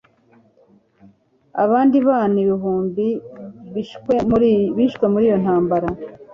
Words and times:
Abandi 1.63 1.97
bana 2.07 2.35
ibihumbi 2.43 3.07
bishwe 4.87 5.09
muri 5.15 5.25
iyo 5.29 5.37
ntambara 5.43 5.89